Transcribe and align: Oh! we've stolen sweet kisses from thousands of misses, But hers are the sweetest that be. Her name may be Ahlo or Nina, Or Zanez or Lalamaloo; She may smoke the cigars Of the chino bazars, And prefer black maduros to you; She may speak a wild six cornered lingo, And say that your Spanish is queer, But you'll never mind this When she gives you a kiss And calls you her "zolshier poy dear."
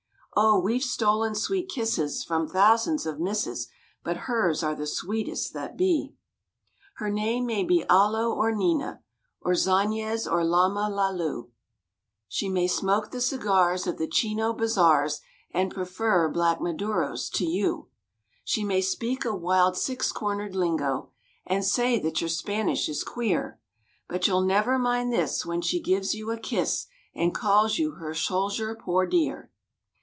Oh! 0.33 0.61
we've 0.61 0.81
stolen 0.81 1.35
sweet 1.35 1.67
kisses 1.67 2.23
from 2.23 2.47
thousands 2.47 3.05
of 3.05 3.19
misses, 3.19 3.67
But 4.01 4.15
hers 4.31 4.63
are 4.63 4.73
the 4.73 4.87
sweetest 4.87 5.51
that 5.51 5.75
be. 5.75 6.13
Her 6.95 7.09
name 7.11 7.45
may 7.45 7.65
be 7.65 7.83
Ahlo 7.89 8.33
or 8.33 8.55
Nina, 8.55 9.03
Or 9.41 9.55
Zanez 9.55 10.25
or 10.25 10.45
Lalamaloo; 10.45 11.49
She 12.29 12.47
may 12.47 12.67
smoke 12.67 13.11
the 13.11 13.19
cigars 13.19 13.85
Of 13.85 13.97
the 13.97 14.07
chino 14.07 14.53
bazars, 14.53 15.19
And 15.53 15.73
prefer 15.73 16.29
black 16.29 16.61
maduros 16.61 17.29
to 17.31 17.45
you; 17.45 17.89
She 18.45 18.63
may 18.63 18.79
speak 18.79 19.25
a 19.25 19.35
wild 19.35 19.75
six 19.75 20.13
cornered 20.13 20.55
lingo, 20.55 21.11
And 21.45 21.65
say 21.65 21.99
that 21.99 22.21
your 22.21 22.29
Spanish 22.29 22.87
is 22.87 23.03
queer, 23.03 23.59
But 24.07 24.27
you'll 24.27 24.43
never 24.45 24.79
mind 24.79 25.11
this 25.11 25.45
When 25.45 25.59
she 25.59 25.81
gives 25.81 26.13
you 26.15 26.31
a 26.31 26.39
kiss 26.39 26.87
And 27.13 27.35
calls 27.35 27.77
you 27.77 27.91
her 27.95 28.11
"zolshier 28.13 28.79
poy 28.79 29.07
dear." 29.07 29.49